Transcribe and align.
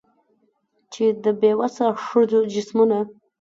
چي 0.91 1.05
د 1.23 1.25
بې 1.39 1.51
وسه 1.59 1.85
ښځو 2.05 2.39
جسمونه 2.53 2.97